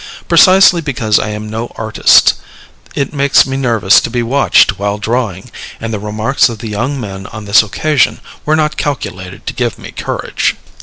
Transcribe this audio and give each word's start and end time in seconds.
Precisely 0.27 0.81
because 0.81 1.19
I 1.19 1.29
am 1.29 1.47
no 1.47 1.71
artist, 1.75 2.33
it 2.95 3.13
makes 3.13 3.45
me 3.45 3.55
nervous 3.55 4.01
to 4.01 4.09
be 4.09 4.23
watched 4.23 4.79
while 4.79 4.97
drawing; 4.97 5.51
and 5.79 5.93
the 5.93 5.99
remarks 5.99 6.49
of 6.49 6.57
the 6.57 6.69
young 6.69 6.99
men 6.99 7.27
on 7.27 7.45
this 7.45 7.61
occasion 7.61 8.19
were 8.43 8.55
not 8.55 8.77
calculated 8.77 9.45
to 9.45 9.53
give 9.53 9.77
me 9.77 9.91
courage. 9.91 10.55